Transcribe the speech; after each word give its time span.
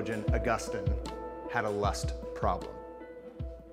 theologian 0.00 0.24
Augustine 0.32 0.94
had 1.50 1.66
a 1.66 1.68
lust 1.68 2.14
problem. 2.34 2.72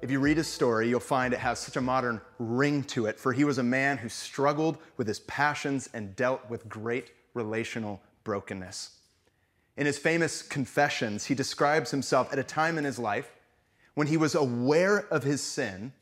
If 0.02 0.12
you 0.12 0.20
read 0.20 0.36
his 0.36 0.48
story, 0.48 0.90
you'll 0.90 1.00
find 1.00 1.34
it 1.34 1.40
has 1.40 1.58
such 1.58 1.78
a 1.78 1.82
modern 1.82 2.20
ring 2.38 2.84
to 2.84 3.06
it, 3.06 3.18
for 3.18 3.32
he 3.32 3.46
was 3.46 3.60
a 3.60 3.64
man 3.64 3.98
who 3.98 4.10
struggled 4.10 4.78
with 4.98 5.08
his 5.08 5.20
passions 5.22 5.90
and 5.94 6.16
dealt 6.18 6.50
with 6.50 6.68
great 6.68 7.12
relational 7.34 8.02
brokenness. 8.26 8.98
In 9.78 9.86
his 9.86 9.98
famous 9.98 10.42
Confessions, 10.42 11.26
he 11.26 11.34
describes 11.34 11.92
himself 11.92 12.34
at 12.34 12.40
a 12.40 12.44
time 12.44 12.78
in 12.78 12.84
his 12.84 13.00
life 13.00 13.32
when 13.94 14.08
he 14.08 14.18
was 14.18 14.36
aware 14.36 15.08
of 15.10 15.24
his 15.24 15.42
sin, 15.42 15.94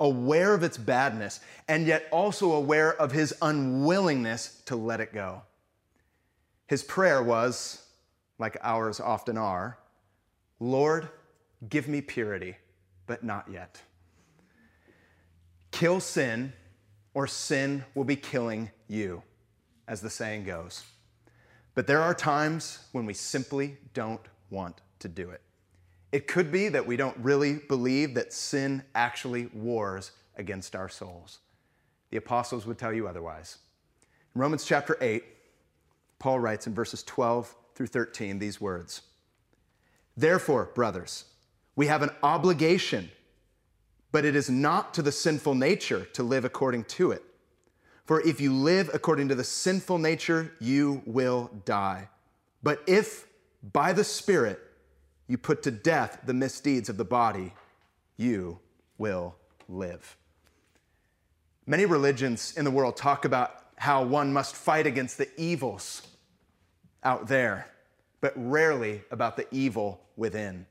aware 0.00 0.54
of 0.54 0.62
its 0.62 0.78
badness, 0.78 1.40
and 1.68 1.86
yet 1.86 2.06
also 2.10 2.52
aware 2.52 2.94
of 2.94 3.12
his 3.12 3.34
unwillingness 3.42 4.62
to 4.64 4.76
let 4.76 5.00
it 5.00 5.12
go. 5.12 5.42
His 6.66 6.82
prayer 6.82 7.22
was, 7.22 7.82
like 8.38 8.56
ours 8.62 9.00
often 9.00 9.36
are, 9.36 9.78
Lord, 10.60 11.08
give 11.68 11.88
me 11.88 12.00
purity, 12.00 12.56
but 13.06 13.24
not 13.24 13.48
yet. 13.50 13.80
Kill 15.70 16.00
sin, 16.00 16.52
or 17.14 17.26
sin 17.26 17.84
will 17.94 18.04
be 18.04 18.16
killing 18.16 18.70
you, 18.88 19.22
as 19.86 20.00
the 20.00 20.10
saying 20.10 20.44
goes. 20.44 20.84
But 21.74 21.86
there 21.86 22.00
are 22.00 22.14
times 22.14 22.80
when 22.92 23.06
we 23.06 23.14
simply 23.14 23.76
don't 23.94 24.20
want 24.50 24.80
to 25.00 25.08
do 25.08 25.30
it. 25.30 25.40
It 26.10 26.26
could 26.26 26.50
be 26.50 26.68
that 26.70 26.86
we 26.86 26.96
don't 26.96 27.16
really 27.18 27.54
believe 27.68 28.14
that 28.14 28.32
sin 28.32 28.82
actually 28.94 29.46
wars 29.52 30.12
against 30.36 30.74
our 30.74 30.88
souls. 30.88 31.38
The 32.10 32.16
apostles 32.16 32.66
would 32.66 32.78
tell 32.78 32.92
you 32.92 33.06
otherwise. 33.06 33.58
In 34.34 34.40
Romans 34.40 34.64
chapter 34.64 34.96
8, 35.00 35.22
Paul 36.18 36.40
writes 36.40 36.66
in 36.66 36.74
verses 36.74 37.02
12 37.02 37.54
through 37.78 37.86
13 37.86 38.40
these 38.40 38.60
words 38.60 39.02
Therefore, 40.16 40.70
brothers, 40.74 41.26
we 41.76 41.86
have 41.86 42.02
an 42.02 42.10
obligation, 42.24 43.08
but 44.10 44.24
it 44.24 44.34
is 44.34 44.50
not 44.50 44.92
to 44.94 45.02
the 45.02 45.12
sinful 45.12 45.54
nature 45.54 46.06
to 46.14 46.24
live 46.24 46.44
according 46.44 46.84
to 46.84 47.12
it. 47.12 47.22
For 48.04 48.20
if 48.22 48.40
you 48.40 48.52
live 48.52 48.90
according 48.92 49.28
to 49.28 49.36
the 49.36 49.44
sinful 49.44 49.98
nature, 49.98 50.52
you 50.58 51.02
will 51.06 51.52
die. 51.64 52.08
But 52.64 52.82
if 52.88 53.28
by 53.72 53.92
the 53.92 54.02
Spirit 54.02 54.58
you 55.28 55.38
put 55.38 55.62
to 55.62 55.70
death 55.70 56.22
the 56.26 56.34
misdeeds 56.34 56.88
of 56.88 56.96
the 56.96 57.04
body, 57.04 57.54
you 58.16 58.58
will 58.96 59.36
live. 59.68 60.16
Many 61.64 61.86
religions 61.86 62.54
in 62.56 62.64
the 62.64 62.72
world 62.72 62.96
talk 62.96 63.24
about 63.24 63.52
how 63.76 64.02
one 64.02 64.32
must 64.32 64.56
fight 64.56 64.88
against 64.88 65.16
the 65.16 65.28
evils 65.40 66.02
out 67.08 67.26
there, 67.26 67.66
but 68.20 68.34
rarely 68.36 69.00
about 69.10 69.38
the 69.38 69.46
evil 69.50 69.98
within. 70.14 70.66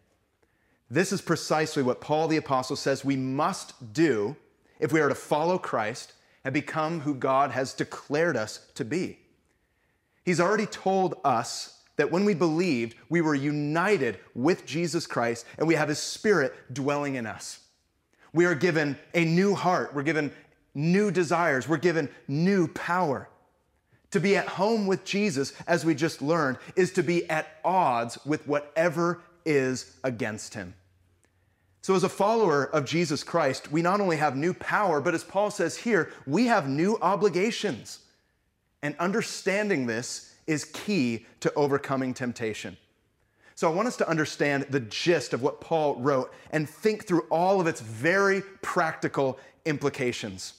This 0.87 1.11
is 1.11 1.19
precisely 1.19 1.81
what 1.81 1.99
Paul 1.99 2.27
the 2.27 2.37
Apostle 2.37 2.75
says 2.75 3.03
we 3.03 3.15
must 3.15 3.91
do 3.91 4.35
if 4.79 4.93
we 4.93 5.01
are 5.01 5.09
to 5.09 5.15
follow 5.15 5.57
Christ 5.57 6.13
and 6.43 6.53
become 6.53 6.99
who 6.99 7.15
God 7.15 7.49
has 7.49 7.73
declared 7.73 8.37
us 8.37 8.67
to 8.75 8.85
be. 8.85 9.17
He's 10.23 10.39
already 10.39 10.67
told 10.67 11.15
us 11.25 11.81
that 11.95 12.11
when 12.11 12.23
we 12.23 12.35
believed, 12.35 12.95
we 13.09 13.21
were 13.21 13.33
united 13.33 14.19
with 14.35 14.63
Jesus 14.63 15.07
Christ 15.07 15.43
and 15.57 15.67
we 15.67 15.73
have 15.73 15.89
His 15.89 15.97
Spirit 15.97 16.53
dwelling 16.71 17.15
in 17.15 17.25
us. 17.25 17.61
We 18.31 18.45
are 18.45 18.53
given 18.53 18.95
a 19.15 19.25
new 19.25 19.55
heart, 19.55 19.95
we're 19.95 20.03
given 20.03 20.31
new 20.75 21.09
desires, 21.09 21.67
we're 21.67 21.77
given 21.77 22.09
new 22.27 22.67
power. 22.67 23.27
To 24.11 24.19
be 24.19 24.37
at 24.37 24.47
home 24.47 24.87
with 24.87 25.03
Jesus, 25.03 25.53
as 25.67 25.83
we 25.83 25.93
just 25.93 26.21
learned, 26.21 26.57
is 26.75 26.91
to 26.93 27.03
be 27.03 27.29
at 27.29 27.57
odds 27.65 28.17
with 28.25 28.47
whatever 28.47 29.21
is 29.45 29.97
against 30.03 30.53
him. 30.53 30.73
So, 31.81 31.95
as 31.95 32.03
a 32.03 32.09
follower 32.09 32.65
of 32.65 32.85
Jesus 32.85 33.23
Christ, 33.23 33.71
we 33.71 33.81
not 33.81 34.01
only 34.01 34.17
have 34.17 34.35
new 34.35 34.53
power, 34.53 34.99
but 34.99 35.13
as 35.13 35.23
Paul 35.23 35.51
says 35.51 35.77
here, 35.77 36.11
we 36.25 36.47
have 36.47 36.67
new 36.67 36.97
obligations. 37.01 37.99
And 38.81 38.95
understanding 38.99 39.87
this 39.87 40.33
is 40.47 40.65
key 40.65 41.25
to 41.39 41.53
overcoming 41.53 42.13
temptation. 42.13 42.77
So, 43.55 43.71
I 43.71 43.73
want 43.73 43.87
us 43.87 43.97
to 43.97 44.09
understand 44.09 44.67
the 44.69 44.81
gist 44.81 45.33
of 45.33 45.41
what 45.41 45.61
Paul 45.61 45.95
wrote 45.95 46.33
and 46.51 46.69
think 46.69 47.05
through 47.05 47.25
all 47.29 47.61
of 47.61 47.67
its 47.67 47.79
very 47.79 48.41
practical 48.61 49.39
implications. 49.65 50.53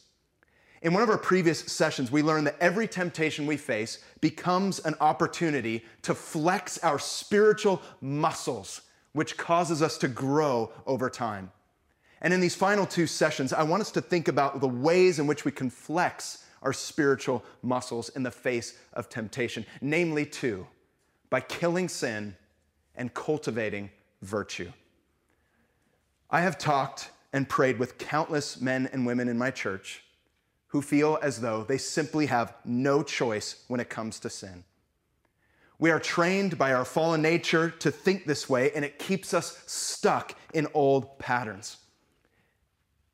In 0.83 0.93
one 0.93 1.03
of 1.03 1.11
our 1.11 1.19
previous 1.19 1.61
sessions, 1.61 2.13
we 2.13 2.23
learned 2.23 2.47
that 2.47 2.57
every 2.61 2.87
temptation 2.87 3.47
we 3.47 3.57
face 3.57 3.99
becomes 4.21 4.79
an 4.81 4.95
opportunity 5.01 5.85
to 6.03 6.15
flex 6.15 6.79
our 6.85 6.99
spiritual 6.99 7.83
muscles 8.01 8.83
which 9.13 9.37
causes 9.37 9.83
us 9.83 9.99
to 9.99 10.09
grow 10.09 10.73
over 10.87 11.11
time. 11.11 11.51
And 12.21 12.33
in 12.33 12.41
these 12.41 12.55
final 12.55 12.87
two 12.87 13.07
sessions, 13.07 13.53
I 13.53 13.63
want 13.63 13.81
us 13.81 13.91
to 13.93 14.01
think 14.01 14.29
about 14.29 14.61
the 14.61 14.69
ways 14.69 15.19
in 15.19 15.27
which 15.27 15.45
we 15.45 15.51
can 15.51 15.71
flex 15.71 16.45
our 16.63 16.73
spiritual 16.73 17.45
muscles 17.63 18.09
in 18.11 18.23
the 18.23 18.31
face 18.31 18.77
of 18.93 19.09
temptation, 19.09 19.65
namely 19.81 20.27
two 20.27 20.67
by 21.31 21.41
killing 21.41 21.89
sin 21.89 22.37
and 22.95 23.13
cultivating 23.15 23.91
virtue. 24.23 24.73
I 26.31 26.41
have 26.41 26.59
talked 26.59 27.11
and 27.33 27.49
prayed 27.49 27.79
with 27.79 27.99
countless 27.99 28.61
men 28.61 28.89
and 28.93 29.07
women 29.07 29.29
in 29.29 29.39
my 29.39 29.51
church 29.51 30.03
who 30.69 30.83
feel 30.83 31.19
as 31.23 31.41
though 31.41 31.65
they 31.65 31.79
simply 31.79 32.27
have 32.27 32.55
no 32.65 33.03
choice 33.03 33.65
when 33.69 33.81
it 33.81 33.89
comes 33.89 34.21
to 34.21 34.31
sin. 34.31 34.65
We 35.79 35.91
are 35.91 36.01
trained 36.01 36.59
by 36.59 36.73
our 36.73 36.85
fallen 36.85 37.23
nature 37.23 37.71
to 37.71 37.91
think 37.91 38.27
this 38.27 38.49
way, 38.49 38.73
and 38.73 38.85
it 38.85 38.99
keeps 38.99 39.33
us 39.33 39.63
stuck 39.67 40.35
in 40.53 40.67
old 40.75 41.19
patterns. 41.19 41.77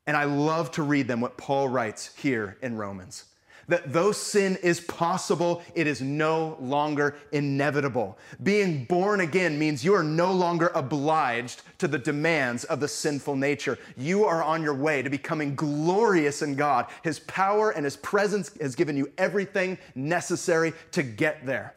And 0.07 0.17
I 0.17 0.23
love 0.25 0.71
to 0.71 0.83
read 0.83 1.07
them 1.07 1.21
what 1.21 1.37
Paul 1.37 1.67
writes 1.67 2.15
here 2.15 2.57
in 2.61 2.77
Romans. 2.77 3.25
That 3.67 3.91
though 3.91 4.11
sin 4.11 4.57
is 4.61 4.79
possible, 4.79 5.63
it 5.73 5.87
is 5.87 6.01
no 6.01 6.55
longer 6.59 7.15
inevitable. 7.31 8.17
Being 8.43 8.85
born 8.85 9.21
again 9.21 9.57
means 9.57 9.83
you 9.83 9.95
are 9.95 10.03
no 10.03 10.31
longer 10.31 10.71
obliged 10.75 11.63
to 11.79 11.87
the 11.87 11.97
demands 11.97 12.63
of 12.65 12.79
the 12.79 12.87
sinful 12.87 13.35
nature. 13.35 13.79
You 13.97 14.25
are 14.25 14.43
on 14.43 14.61
your 14.61 14.75
way 14.75 15.01
to 15.01 15.09
becoming 15.09 15.55
glorious 15.55 16.43
in 16.43 16.55
God. 16.55 16.85
His 17.03 17.19
power 17.19 17.71
and 17.71 17.83
His 17.83 17.97
presence 17.97 18.51
has 18.61 18.75
given 18.75 18.95
you 18.95 19.11
everything 19.17 19.79
necessary 19.95 20.73
to 20.91 21.01
get 21.01 21.45
there. 21.45 21.75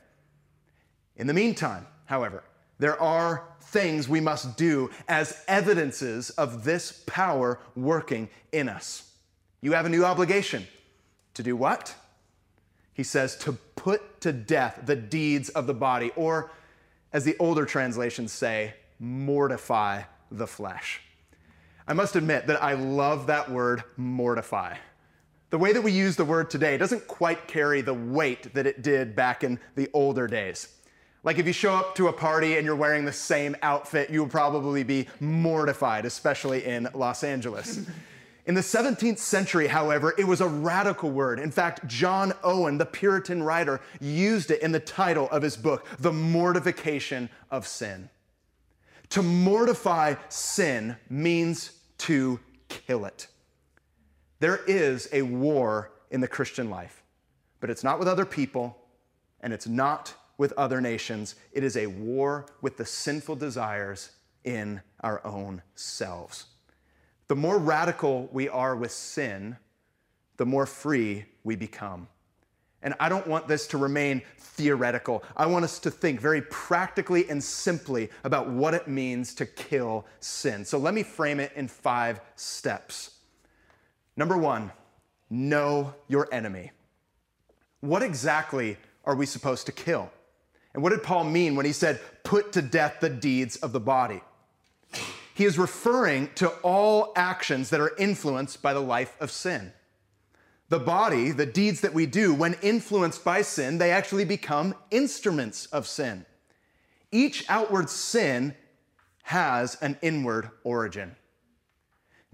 In 1.17 1.27
the 1.27 1.35
meantime, 1.35 1.87
however, 2.05 2.45
there 2.79 3.01
are 3.01 3.45
things 3.61 4.09
we 4.09 4.21
must 4.21 4.57
do 4.57 4.91
as 5.09 5.43
evidences 5.49 6.31
of 6.31 6.65
this 6.65 7.03
power 7.07 7.59
working 7.75 8.29
in 8.53 8.69
us. 8.69 9.11
You 9.61 9.73
have 9.73 9.87
a 9.87 9.91
new 9.91 10.05
obligation. 10.05 10.67
To 11.39 11.45
do 11.45 11.55
what? 11.55 11.95
He 12.93 13.05
says, 13.05 13.37
to 13.37 13.53
put 13.53 14.21
to 14.23 14.33
death 14.33 14.81
the 14.87 14.97
deeds 14.97 15.51
of 15.51 15.69
the 15.69 15.73
body, 15.73 16.11
or 16.17 16.51
as 17.13 17.25
the 17.25 17.37
older 17.39 17.65
translations 17.65 18.33
say, 18.33 18.75
mortify 18.99 20.03
the 20.33 20.49
flesh. 20.49 21.01
I 21.87 21.93
must 21.93 22.17
admit 22.17 22.49
that 22.49 22.61
I 22.61 22.73
love 22.73 23.29
that 23.29 23.53
word, 23.53 23.85
mortify. 23.97 24.79
The 25.51 25.59
way 25.59 25.73
that 25.73 25.81
we 25.81 25.93
use 25.93 26.17
the 26.17 26.25
word 26.25 26.51
today 26.51 26.77
doesn't 26.77 27.07
quite 27.07 27.47
carry 27.47 27.83
the 27.83 27.95
weight 27.95 28.53
that 28.55 28.67
it 28.67 28.83
did 28.83 29.15
back 29.15 29.45
in 29.45 29.61
the 29.77 29.89
older 29.95 30.27
days. 30.27 30.67
Like 31.23 31.39
if 31.39 31.47
you 31.47 31.53
show 31.53 31.75
up 31.75 31.95
to 31.95 32.09
a 32.09 32.13
party 32.13 32.57
and 32.57 32.67
you're 32.67 32.75
wearing 32.75 33.05
the 33.05 33.13
same 33.13 33.55
outfit, 33.63 34.11
you 34.11 34.19
will 34.19 34.29
probably 34.29 34.83
be 34.83 35.07
mortified, 35.21 36.05
especially 36.05 36.65
in 36.65 36.89
Los 36.95 37.23
Angeles. 37.23 37.87
In 38.49 38.55
the 38.55 38.63
17th 38.63 39.19
century, 39.19 39.67
however, 39.67 40.15
it 40.17 40.27
was 40.27 40.41
a 40.41 40.49
radical 40.49 41.11
word. 41.11 41.39
In 41.39 41.51
fact, 41.51 41.87
John 41.87 42.33
Owen, 42.43 42.79
the 42.79 42.87
Puritan 42.87 43.43
writer, 43.43 43.79
used 44.01 44.51
it 44.51 44.63
in 44.63 44.73
the 44.73 44.81
title 44.81 45.29
of 45.29 45.43
his 45.43 45.55
book, 45.55 45.87
The 45.99 46.15
Mortification 46.15 47.29
of 47.51 47.67
Sin. 47.67 48.09
To 49.11 49.23
mortify 49.23 50.15
sin 50.31 50.97
means 51.11 51.73
to 51.99 52.41
kill 52.71 53.05
it. 53.05 53.27
There 54.41 54.61
is 54.67 55.11
a 55.13 55.21
war 55.23 55.93
in 56.11 56.23
the 56.23 56.29
Christian 56.29 56.71
life, 56.71 57.03
but 57.61 57.69
it's 57.69 57.85
not 57.85 57.99
with 57.99 58.09
other 58.09 58.25
people 58.25 58.79
and 59.43 59.53
it's 59.53 59.67
not 59.67 60.15
with 60.39 60.55
other 60.57 60.81
nations. 60.81 61.35
It 61.53 61.65
is 61.65 61.77
a 61.77 61.87
war 61.87 62.47
with 62.63 62.79
the 62.79 62.87
sinful 62.87 63.37
desires 63.37 64.11
in 64.43 64.81
our 65.01 65.21
own 65.27 65.61
selves. 65.75 66.47
The 67.29 67.37
more 67.37 67.59
radical 67.59 68.29
we 68.33 68.49
are 68.49 68.75
with 68.75 68.91
sin, 68.91 69.57
the 70.39 70.47
more 70.47 70.67
free 70.67 71.27
we 71.45 71.57
become. 71.57 72.09
And 72.83 72.95
I 73.01 73.09
don't 73.09 73.27
want 73.27 73.49
this 73.49 73.67
to 73.69 73.79
remain 73.79 74.23
theoretical. 74.39 75.25
I 75.37 75.47
want 75.47 75.65
us 75.65 75.79
to 75.81 75.91
think 75.91 76.21
very 76.21 76.43
practically 76.43 77.29
and 77.29 77.43
simply 77.43 78.09
about 78.25 78.49
what 78.49 78.73
it 78.73 78.87
means 78.87 79.35
to 79.35 79.47
kill 79.47 80.07
sin. 80.21 80.65
So 80.65 80.79
let 80.79 80.95
me 80.95 81.03
frame 81.03 81.41
it 81.41 81.53
in 81.57 81.67
five 81.69 82.21
steps. 82.37 83.17
Number 84.17 84.39
one, 84.39 84.71
know 85.29 85.95
your 86.07 86.29
enemy. 86.33 86.71
What 87.81 88.03
exactly 88.03 88.77
are 89.05 89.15
we 89.15 89.27
supposed 89.27 89.67
to 89.67 89.73
kill? 89.73 90.11
And 90.73 90.83
what 90.83 90.91
did 90.91 91.03
Paul 91.03 91.25
mean 91.25 91.57
when 91.57 91.67
he 91.67 91.73
said, 91.73 92.01
put 92.23 92.53
to 92.53 92.63
death 92.63 92.99
the 93.01 93.11
deeds 93.11 93.57
of 93.57 93.73
the 93.73 93.81
body? 93.81 94.21
He 95.39 95.45
is 95.45 95.57
referring 95.57 96.31
to 96.35 96.49
all 96.65 97.13
actions 97.15 97.71
that 97.71 97.79
are 97.79 97.95
influenced 97.97 98.61
by 98.61 98.75
the 98.75 98.81
life 98.81 99.15
of 99.21 99.31
sin. 99.31 99.73
The 100.69 100.81
body, 100.81 101.31
the 101.31 101.47
deeds 101.47 101.81
that 101.83 101.95
we 101.95 102.07
do, 102.07 102.35
when 102.35 102.55
influenced 102.55 103.25
by 103.25 103.43
sin, 103.43 103.79
they 103.79 103.93
actually 103.93 104.25
become 104.25 104.75
instruments 104.91 105.67
of 105.67 105.87
sin. 105.87 106.27
Each 107.13 107.45
outward 107.49 107.89
sin 107.89 108.57
has 109.23 109.77
an 109.81 109.97
inward 110.03 110.51
origin. 110.65 111.15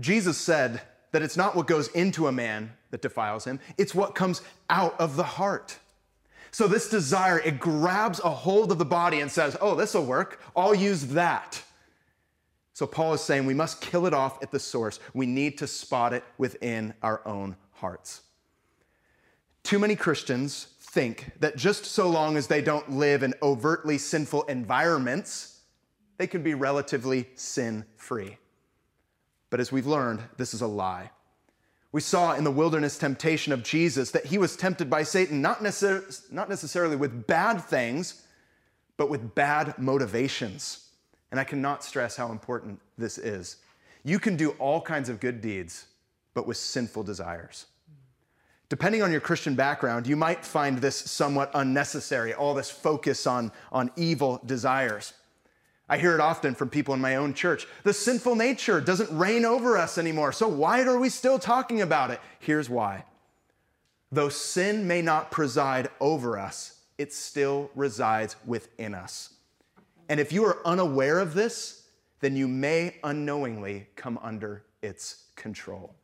Jesus 0.01 0.39
said 0.39 0.81
that 1.13 1.21
it's 1.21 1.37
not 1.37 1.55
what 1.55 1.67
goes 1.67 1.89
into 1.89 2.27
a 2.27 2.33
man 2.33 2.73
that 2.91 3.03
defiles 3.03 3.45
him, 3.45 3.61
it's 3.77 3.95
what 3.95 4.15
comes 4.15 4.41
out 4.71 4.99
of 4.99 5.17
the 5.17 5.25
heart. 5.25 5.79
So, 6.53 6.67
this 6.67 6.89
desire, 6.89 7.39
it 7.39 7.61
grabs 7.61 8.19
a 8.21 8.31
hold 8.31 8.73
of 8.73 8.79
the 8.79 8.87
body 8.87 9.21
and 9.21 9.31
says, 9.31 9.59
Oh, 9.61 9.75
this 9.75 9.93
will 9.93 10.07
work. 10.07 10.41
I'll 10.57 10.75
use 10.75 11.09
that. 11.09 11.64
So, 12.75 12.87
Paul 12.87 13.15
is 13.15 13.21
saying 13.21 13.47
we 13.47 13.55
must 13.55 13.81
kill 13.81 14.05
it 14.05 14.13
off 14.13 14.43
at 14.43 14.51
the 14.51 14.59
source. 14.59 15.01
We 15.15 15.27
need 15.27 15.59
to 15.59 15.67
spot 15.67 16.13
it 16.13 16.25
within 16.39 16.93
our 17.03 17.27
own 17.27 17.57
hearts. 17.71 18.23
Too 19.63 19.79
many 19.79 19.97
Christians 19.97 20.67
think 20.81 21.31
that 21.41 21.57
just 21.57 21.87
so 21.87 22.09
long 22.09 22.37
as 22.37 22.49
they 22.49 22.61
don't 22.61 22.91
live 22.91 23.23
in 23.23 23.33
overtly 23.43 23.97
sinful 23.97 24.43
environments, 24.43 25.61
they 26.19 26.27
can 26.27 26.43
be 26.43 26.55
relatively 26.55 27.29
sin 27.37 27.85
free. 27.97 28.39
But 29.51 29.61
as 29.61 29.71
we've 29.71 29.87
learned, 29.87 30.21
this 30.37 30.53
is 30.53 30.61
a 30.61 30.67
lie. 30.67 31.11
We 31.93 32.01
saw 32.01 32.35
in 32.35 32.43
the 32.43 32.51
wilderness 32.51 32.99
temptation 32.99 33.53
of 33.53 33.63
Jesus 33.63 34.11
that 34.11 34.27
he 34.27 34.37
was 34.37 34.57
tempted 34.57 34.91
by 34.91 35.05
Satan 35.05 35.41
not, 35.41 35.61
necessar- 35.61 36.33
not 36.33 36.49
necessarily 36.49 36.97
with 36.97 37.29
bad 37.29 37.63
things, 37.63 38.23
but 38.97 39.09
with 39.09 39.37
bad 39.37 39.79
motivations. 39.79 40.84
And 41.35 41.41
I 41.41 41.43
cannot 41.43 41.83
stress 41.83 42.15
how 42.15 42.31
important 42.31 42.79
this 42.97 43.19
is. 43.19 43.57
You 44.05 44.21
can 44.21 44.37
do 44.37 44.51
all 44.61 44.81
kinds 44.81 45.09
of 45.09 45.19
good 45.19 45.41
deeds, 45.41 45.87
but 46.33 46.47
with 46.47 46.57
sinful 46.57 47.03
desires. 47.03 47.67
Depending 48.69 49.03
on 49.03 49.11
your 49.11 49.21
Christian 49.21 49.57
background, 49.57 50.07
you 50.07 50.15
might 50.15 50.45
find 50.45 50.79
this 50.79 50.95
somewhat 50.95 51.51
unnecessary, 51.55 52.35
all 52.35 52.55
this 52.55 52.71
focus 52.71 53.27
on, 53.27 53.51
on 53.73 53.91
evil 53.97 54.41
desires. 54.47 55.13
I 55.89 55.99
hear 55.99 56.15
it 56.15 56.21
often 56.21 56.55
from 56.55 56.71
people 56.71 56.95
in 56.95 57.01
my 57.01 57.17
own 57.17 57.35
church. 57.35 57.67
The 57.83 57.93
sinful 57.93 58.37
nature 58.37 58.81
doesn't 58.81 59.11
reign 59.11 59.45
over 59.45 59.77
us 59.77 59.99
anymore, 59.99 60.31
so 60.31 60.47
why 60.47 60.83
are 60.83 61.01
we 61.01 61.09
still 61.09 61.41
talking 61.41 61.83
about 61.83 62.13
it? 62.13 62.21
Here's 62.39 62.71
why. 62.71 63.07
Though 64.13 64.29
sin 64.29 64.87
may 64.87 65.03
not 65.03 65.33
preside 65.33 65.89
over 65.99 66.39
us, 66.39 66.79
it 66.97 67.13
still 67.13 67.73
resides 67.75 68.37
within 68.47 68.95
us. 68.95 69.34
And 70.09 70.21
if 70.21 70.33
you 70.33 70.45
are 70.45 70.59
unaware 70.67 71.19
of 71.19 71.35
this, 71.35 71.89
then 72.21 72.37
you 72.37 72.49
may 72.49 72.97
unknowingly 73.05 73.89
come 73.97 74.19
under 74.23 74.65
its 74.83 75.25
control. 75.37 75.95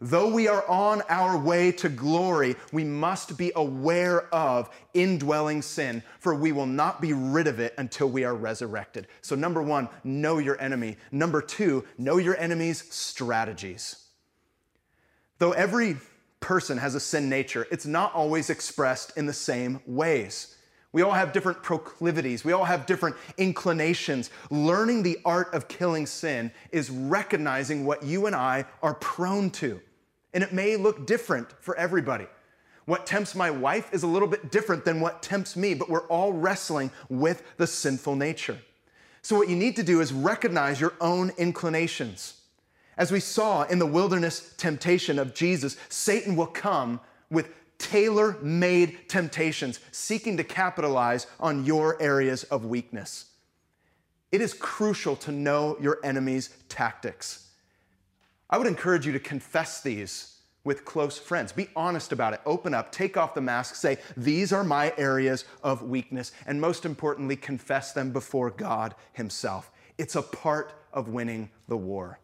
Though 0.00 0.30
we 0.30 0.46
are 0.46 0.66
on 0.68 1.02
our 1.08 1.38
way 1.38 1.72
to 1.72 1.88
glory, 1.88 2.56
we 2.70 2.84
must 2.84 3.38
be 3.38 3.50
aware 3.56 4.32
of 4.34 4.68
indwelling 4.92 5.62
sin, 5.62 6.02
for 6.18 6.34
we 6.34 6.52
will 6.52 6.66
not 6.66 7.00
be 7.00 7.14
rid 7.14 7.46
of 7.46 7.60
it 7.60 7.72
until 7.78 8.10
we 8.10 8.22
are 8.24 8.34
resurrected. 8.34 9.06
So, 9.22 9.34
number 9.34 9.62
one, 9.62 9.88
know 10.04 10.36
your 10.36 10.60
enemy. 10.60 10.98
Number 11.12 11.40
two, 11.40 11.84
know 11.96 12.18
your 12.18 12.36
enemy's 12.36 12.92
strategies. 12.92 14.04
Though 15.38 15.52
every 15.52 15.96
person 16.40 16.76
has 16.76 16.94
a 16.94 17.00
sin 17.00 17.30
nature, 17.30 17.66
it's 17.70 17.86
not 17.86 18.14
always 18.14 18.50
expressed 18.50 19.16
in 19.16 19.24
the 19.24 19.32
same 19.32 19.80
ways. 19.86 20.56
We 20.96 21.02
all 21.02 21.12
have 21.12 21.34
different 21.34 21.62
proclivities. 21.62 22.42
We 22.42 22.52
all 22.52 22.64
have 22.64 22.86
different 22.86 23.16
inclinations. 23.36 24.30
Learning 24.50 25.02
the 25.02 25.18
art 25.26 25.52
of 25.52 25.68
killing 25.68 26.06
sin 26.06 26.50
is 26.72 26.88
recognizing 26.88 27.84
what 27.84 28.02
you 28.02 28.24
and 28.24 28.34
I 28.34 28.64
are 28.82 28.94
prone 28.94 29.50
to 29.50 29.80
and 30.36 30.44
it 30.44 30.52
may 30.52 30.76
look 30.76 31.06
different 31.06 31.50
for 31.62 31.74
everybody. 31.76 32.26
What 32.84 33.06
tempts 33.06 33.34
my 33.34 33.50
wife 33.50 33.88
is 33.94 34.02
a 34.02 34.06
little 34.06 34.28
bit 34.28 34.52
different 34.52 34.84
than 34.84 35.00
what 35.00 35.22
tempts 35.22 35.56
me, 35.56 35.72
but 35.72 35.88
we're 35.88 36.06
all 36.08 36.34
wrestling 36.34 36.90
with 37.08 37.42
the 37.56 37.66
sinful 37.66 38.16
nature. 38.16 38.58
So, 39.22 39.34
what 39.34 39.48
you 39.48 39.56
need 39.56 39.76
to 39.76 39.82
do 39.82 40.02
is 40.02 40.12
recognize 40.12 40.78
your 40.78 40.92
own 41.00 41.32
inclinations. 41.38 42.42
As 42.98 43.10
we 43.10 43.18
saw 43.18 43.62
in 43.62 43.78
the 43.78 43.86
wilderness 43.86 44.52
temptation 44.58 45.18
of 45.18 45.34
Jesus, 45.34 45.78
Satan 45.88 46.36
will 46.36 46.46
come 46.46 47.00
with 47.30 47.48
tailor 47.78 48.36
made 48.42 49.08
temptations, 49.08 49.80
seeking 49.92 50.36
to 50.36 50.44
capitalize 50.44 51.26
on 51.40 51.64
your 51.64 52.00
areas 52.00 52.44
of 52.44 52.64
weakness. 52.64 53.26
It 54.32 54.40
is 54.40 54.54
crucial 54.54 55.16
to 55.16 55.32
know 55.32 55.76
your 55.80 55.98
enemy's 56.02 56.50
tactics. 56.68 57.50
I 58.50 58.58
would 58.58 58.66
encourage 58.66 59.06
you 59.06 59.12
to 59.12 59.20
confess 59.20 59.80
these 59.80 60.36
with 60.64 60.84
close 60.84 61.16
friends. 61.16 61.52
Be 61.52 61.68
honest 61.76 62.12
about 62.12 62.34
it. 62.34 62.40
Open 62.44 62.74
up, 62.74 62.90
take 62.90 63.16
off 63.16 63.34
the 63.34 63.40
mask, 63.40 63.76
say, 63.76 63.98
These 64.16 64.52
are 64.52 64.64
my 64.64 64.92
areas 64.98 65.44
of 65.62 65.82
weakness. 65.82 66.32
And 66.46 66.60
most 66.60 66.84
importantly, 66.84 67.36
confess 67.36 67.92
them 67.92 68.10
before 68.10 68.50
God 68.50 68.94
Himself. 69.12 69.70
It's 69.96 70.16
a 70.16 70.22
part 70.22 70.74
of 70.92 71.08
winning 71.08 71.50
the 71.68 71.76
war. 71.76 72.18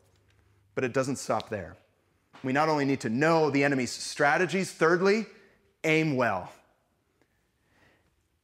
But 0.75 0.85
it 0.85 0.93
doesn't 0.93 1.17
stop 1.17 1.49
there. 1.51 1.77
We 2.43 2.53
not 2.53 2.69
only 2.69 2.85
need 2.85 3.01
to 3.01 3.09
know 3.09 3.51
the 3.51 3.63
enemy's 3.63 3.93
strategies, 3.93 4.73
thirdly, 4.73 5.27
aim 5.85 6.17
well. 6.17 6.51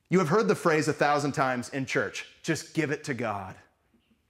You 0.08 0.19
have 0.20 0.29
heard 0.29 0.49
the 0.49 0.55
phrase 0.55 0.88
a 0.88 0.93
thousand 0.93 1.32
times 1.32 1.69
in 1.69 1.87
church 1.87 2.26
just 2.43 2.75
give 2.75 2.90
it 2.90 3.05
to 3.05 3.14
God. 3.14 3.55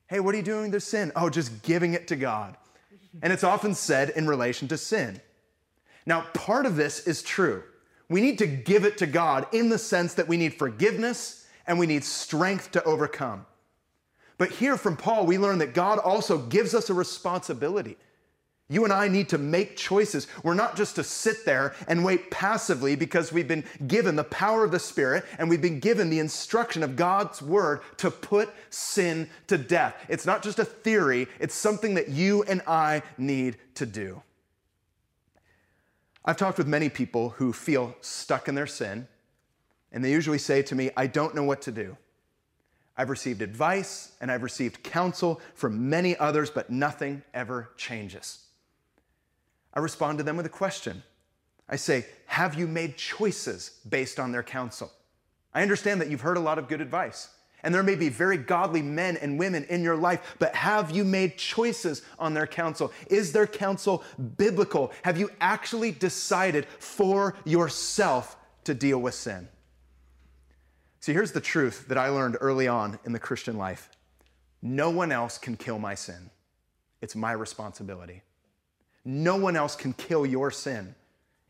Hey, 0.08 0.20
what 0.20 0.34
are 0.34 0.38
you 0.38 0.44
doing 0.44 0.70
with 0.70 0.82
sin? 0.82 1.12
Oh, 1.14 1.30
just 1.30 1.62
giving 1.62 1.94
it 1.94 2.08
to 2.08 2.16
God 2.16 2.56
and 3.22 3.32
it's 3.32 3.44
often 3.44 3.74
said 3.74 4.10
in 4.10 4.26
relation 4.26 4.68
to 4.68 4.76
sin. 4.76 5.20
Now, 6.06 6.22
part 6.34 6.66
of 6.66 6.76
this 6.76 7.06
is 7.06 7.22
true. 7.22 7.62
We 8.08 8.20
need 8.20 8.38
to 8.38 8.46
give 8.46 8.84
it 8.84 8.98
to 8.98 9.06
God 9.06 9.46
in 9.52 9.68
the 9.68 9.78
sense 9.78 10.14
that 10.14 10.28
we 10.28 10.36
need 10.36 10.54
forgiveness 10.54 11.46
and 11.66 11.78
we 11.78 11.86
need 11.86 12.04
strength 12.04 12.70
to 12.72 12.84
overcome. 12.84 13.44
But 14.38 14.52
here 14.52 14.76
from 14.76 14.96
Paul, 14.96 15.26
we 15.26 15.36
learn 15.36 15.58
that 15.58 15.74
God 15.74 15.98
also 15.98 16.38
gives 16.38 16.74
us 16.74 16.88
a 16.88 16.94
responsibility. 16.94 17.96
You 18.70 18.84
and 18.84 18.92
I 18.92 19.08
need 19.08 19.30
to 19.30 19.38
make 19.38 19.76
choices. 19.76 20.26
We're 20.42 20.52
not 20.52 20.76
just 20.76 20.96
to 20.96 21.04
sit 21.04 21.46
there 21.46 21.74
and 21.86 22.04
wait 22.04 22.30
passively 22.30 22.96
because 22.96 23.32
we've 23.32 23.48
been 23.48 23.64
given 23.86 24.14
the 24.14 24.24
power 24.24 24.62
of 24.62 24.72
the 24.72 24.78
Spirit 24.78 25.24
and 25.38 25.48
we've 25.48 25.62
been 25.62 25.80
given 25.80 26.10
the 26.10 26.18
instruction 26.18 26.82
of 26.82 26.94
God's 26.94 27.40
Word 27.40 27.80
to 27.96 28.10
put 28.10 28.50
sin 28.68 29.30
to 29.46 29.56
death. 29.56 29.94
It's 30.10 30.26
not 30.26 30.42
just 30.42 30.58
a 30.58 30.66
theory, 30.66 31.28
it's 31.40 31.54
something 31.54 31.94
that 31.94 32.10
you 32.10 32.42
and 32.42 32.60
I 32.66 33.02
need 33.16 33.56
to 33.76 33.86
do. 33.86 34.22
I've 36.22 36.36
talked 36.36 36.58
with 36.58 36.66
many 36.66 36.90
people 36.90 37.30
who 37.30 37.54
feel 37.54 37.96
stuck 38.02 38.48
in 38.48 38.54
their 38.54 38.66
sin, 38.66 39.08
and 39.92 40.04
they 40.04 40.10
usually 40.10 40.36
say 40.36 40.60
to 40.60 40.74
me, 40.74 40.90
I 40.94 41.06
don't 41.06 41.34
know 41.34 41.44
what 41.44 41.62
to 41.62 41.72
do. 41.72 41.96
I've 42.98 43.08
received 43.08 43.40
advice 43.40 44.12
and 44.20 44.30
I've 44.30 44.42
received 44.42 44.82
counsel 44.82 45.40
from 45.54 45.88
many 45.88 46.18
others, 46.18 46.50
but 46.50 46.68
nothing 46.68 47.22
ever 47.32 47.70
changes. 47.78 48.40
I 49.78 49.80
respond 49.80 50.18
to 50.18 50.24
them 50.24 50.36
with 50.36 50.44
a 50.44 50.48
question. 50.48 51.04
I 51.68 51.76
say, 51.76 52.04
Have 52.26 52.56
you 52.56 52.66
made 52.66 52.96
choices 52.96 53.78
based 53.88 54.18
on 54.18 54.32
their 54.32 54.42
counsel? 54.42 54.90
I 55.54 55.62
understand 55.62 56.00
that 56.00 56.10
you've 56.10 56.22
heard 56.22 56.36
a 56.36 56.40
lot 56.40 56.58
of 56.58 56.66
good 56.66 56.80
advice, 56.80 57.28
and 57.62 57.72
there 57.72 57.84
may 57.84 57.94
be 57.94 58.08
very 58.08 58.38
godly 58.38 58.82
men 58.82 59.16
and 59.18 59.38
women 59.38 59.62
in 59.70 59.84
your 59.84 59.94
life, 59.94 60.34
but 60.40 60.52
have 60.56 60.90
you 60.90 61.04
made 61.04 61.38
choices 61.38 62.02
on 62.18 62.34
their 62.34 62.48
counsel? 62.48 62.92
Is 63.08 63.30
their 63.30 63.46
counsel 63.46 64.02
biblical? 64.36 64.90
Have 65.02 65.16
you 65.16 65.30
actually 65.40 65.92
decided 65.92 66.66
for 66.80 67.36
yourself 67.44 68.36
to 68.64 68.74
deal 68.74 68.98
with 68.98 69.14
sin? 69.14 69.46
See, 70.98 71.12
here's 71.12 71.30
the 71.30 71.40
truth 71.40 71.86
that 71.86 71.98
I 71.98 72.08
learned 72.08 72.36
early 72.40 72.66
on 72.66 72.98
in 73.04 73.12
the 73.12 73.20
Christian 73.20 73.56
life 73.56 73.90
no 74.60 74.90
one 74.90 75.12
else 75.12 75.38
can 75.38 75.56
kill 75.56 75.78
my 75.78 75.94
sin, 75.94 76.30
it's 77.00 77.14
my 77.14 77.30
responsibility. 77.30 78.22
No 79.04 79.36
one 79.36 79.56
else 79.56 79.74
can 79.76 79.92
kill 79.92 80.26
your 80.26 80.50
sin. 80.50 80.94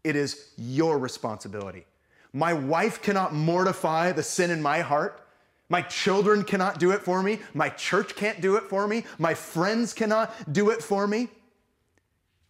It 0.05 0.17
is 0.17 0.53
your 0.57 0.99
responsibility. 0.99 1.85
My 2.33 2.53
wife 2.53 3.03
cannot 3.03 3.35
mortify 3.35 4.13
the 4.13 4.23
sin 4.23 4.51
in 4.51 4.63
my 4.63 4.81
heart. 4.81 5.27
My 5.69 5.83
children 5.83 6.45
cannot 6.45 6.79
do 6.79 6.93
it 6.93 7.03
for 7.03 7.23
me. 7.23 7.41
My 7.53 7.69
church 7.69 8.15
can't 8.17 8.41
do 8.41 8.57
it 8.57 8.65
for 8.65 8.87
me. 8.87 9.05
My 9.19 9.35
friends 9.35 9.93
cannot 9.93 10.53
do 10.53 10.71
it 10.71 10.83
for 10.83 11.07
me. 11.07 11.29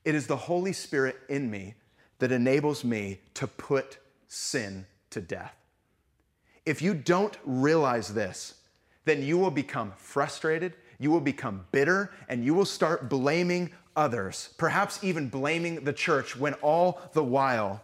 It 0.04 0.14
is 0.14 0.26
the 0.26 0.36
Holy 0.36 0.72
Spirit 0.72 1.16
in 1.28 1.50
me 1.50 1.74
that 2.18 2.32
enables 2.32 2.84
me 2.84 3.20
to 3.34 3.46
put 3.46 3.98
sin 4.28 4.86
to 5.10 5.20
death. 5.20 5.54
If 6.64 6.82
you 6.82 6.94
don't 6.94 7.36
realize 7.44 8.14
this, 8.14 8.54
then 9.04 9.22
you 9.22 9.38
will 9.38 9.50
become 9.50 9.92
frustrated, 9.96 10.74
you 10.98 11.10
will 11.10 11.20
become 11.20 11.66
bitter, 11.72 12.12
and 12.28 12.44
you 12.44 12.52
will 12.54 12.66
start 12.66 13.08
blaming 13.08 13.70
others, 13.98 14.50
perhaps 14.58 15.02
even 15.02 15.28
blaming 15.28 15.84
the 15.84 15.92
church, 15.92 16.36
when 16.36 16.54
all 16.54 17.02
the 17.14 17.22
while 17.22 17.82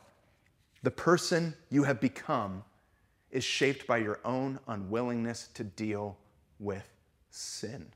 the 0.85 0.91
person 0.91 1.55
you 1.71 1.83
have 1.83 2.01
become 2.01 2.63
is 3.33 3.43
shaped 3.43 3.85
by 3.89 3.97
your 3.97 4.21
own 4.25 4.61
unwillingness 4.69 5.49
to 5.55 5.65
deal 5.65 6.17
with 6.61 6.89
sin. 7.31 7.87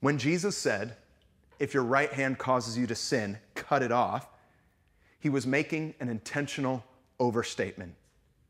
When 0.00 0.16
Jesus 0.16 0.56
said, 0.56 0.96
If 1.58 1.74
your 1.74 1.84
right 1.84 2.12
hand 2.12 2.38
causes 2.38 2.78
you 2.78 2.86
to 2.86 2.94
sin, 2.94 3.38
cut 3.54 3.82
it 3.82 3.92
off, 3.92 4.26
he 5.20 5.28
was 5.28 5.46
making 5.46 5.94
an 6.00 6.08
intentional 6.08 6.82
overstatement 7.20 7.94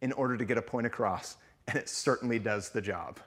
in 0.02 0.12
order 0.12 0.36
to 0.36 0.44
get 0.44 0.56
a 0.56 0.62
point 0.62 0.86
across, 0.86 1.36
and 1.66 1.76
it 1.76 1.88
certainly 1.88 2.38
does 2.38 2.70
the 2.70 2.80
job. 2.80 3.18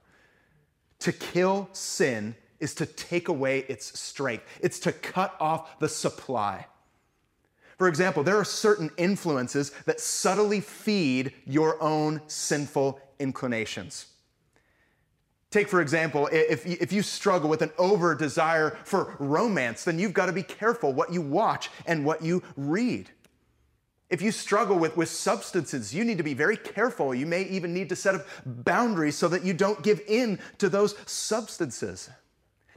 To 0.99 1.11
kill 1.11 1.67
sin 1.73 2.35
is 2.59 2.75
to 2.75 2.85
take 2.85 3.27
away 3.27 3.59
its 3.69 3.99
strength, 3.99 4.43
it's 4.61 4.79
to 4.79 4.91
cut 4.91 5.35
off 5.39 5.79
the 5.79 5.89
supply. 5.89 6.65
For 7.77 7.87
example, 7.87 8.23
there 8.23 8.37
are 8.37 8.45
certain 8.45 8.91
influences 8.97 9.71
that 9.85 10.01
subtly 10.01 10.59
feed 10.59 11.31
your 11.45 11.81
own 11.81 12.21
sinful 12.27 12.99
inclinations. 13.19 14.07
Take, 15.49 15.67
for 15.67 15.81
example, 15.81 16.29
if, 16.31 16.65
if 16.65 16.91
you 16.91 17.01
struggle 17.01 17.49
with 17.49 17.61
an 17.61 17.71
over 17.79 18.13
desire 18.13 18.77
for 18.83 19.15
romance, 19.17 19.83
then 19.83 19.97
you've 19.97 20.13
got 20.13 20.27
to 20.27 20.33
be 20.33 20.43
careful 20.43 20.93
what 20.93 21.11
you 21.11 21.21
watch 21.21 21.71
and 21.87 22.05
what 22.05 22.21
you 22.21 22.43
read. 22.55 23.09
If 24.09 24.21
you 24.21 24.31
struggle 24.31 24.77
with, 24.77 24.97
with 24.97 25.09
substances, 25.09 25.93
you 25.93 26.03
need 26.03 26.17
to 26.17 26.23
be 26.23 26.33
very 26.33 26.57
careful. 26.57 27.15
You 27.15 27.25
may 27.25 27.43
even 27.43 27.73
need 27.73 27.89
to 27.89 27.95
set 27.95 28.13
up 28.13 28.27
boundaries 28.45 29.15
so 29.15 29.27
that 29.29 29.43
you 29.43 29.53
don't 29.53 29.81
give 29.81 30.01
in 30.07 30.39
to 30.57 30.67
those 30.69 30.95
substances. 31.05 32.09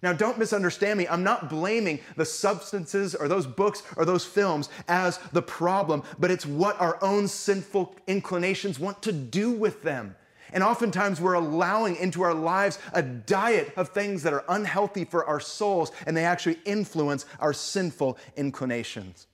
Now, 0.03 0.13
don't 0.13 0.39
misunderstand 0.39 0.99
me. 0.99 1.07
I'm 1.07 1.23
not 1.23 1.49
blaming 1.49 2.01
the 2.17 2.25
substances 2.25 3.15
or 3.15 3.29
those 3.29 3.47
books 3.47 3.85
or 3.97 4.05
those 4.05 4.25
films 4.25 4.69
as 4.89 5.19
the 5.33 5.43
problem, 5.43 6.03
but 6.19 6.31
it's 6.31 6.45
what 6.45 6.81
our 6.81 6.99
own 7.03 7.29
sinful 7.29 7.95
inclinations 8.09 8.81
want 8.81 9.01
to 9.03 9.13
do 9.13 9.53
with 9.53 9.83
them. 9.83 10.17
And 10.53 10.65
oftentimes 10.65 11.21
we're 11.21 11.35
allowing 11.35 11.97
into 11.97 12.23
our 12.23 12.35
lives 12.35 12.79
a 12.93 13.03
diet 13.03 13.73
of 13.77 13.91
things 13.91 14.25
that 14.25 14.33
are 14.33 14.45
unhealthy 14.49 15.05
for 15.05 15.25
our 15.25 15.41
souls, 15.41 15.93
and 16.05 16.17
they 16.17 16.25
actually 16.25 16.59
influence 16.65 17.25
our 17.39 17.53
sinful 17.53 18.19
inclinations. 18.37 19.29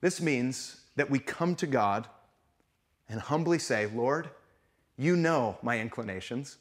This 0.00 0.20
means 0.20 0.80
that 0.96 1.08
we 1.08 1.20
come 1.20 1.54
to 1.54 1.66
God 1.66 2.08
and 3.08 3.20
humbly 3.20 3.58
say, 3.58 3.86
Lord, 3.86 4.28
you 4.98 5.16
know 5.16 5.56
my 5.62 5.78
inclinations. 5.78 6.58